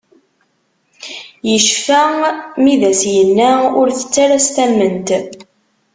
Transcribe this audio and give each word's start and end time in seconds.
Yecfa 1.49 2.01
mi 2.61 2.71
i 2.77 2.79
d 2.81 2.83
as-yenna 2.91 3.51
ur 3.79 3.87
tett 3.97 4.15
ala 4.23 4.39
s 4.45 4.47
tamment. 4.55 5.09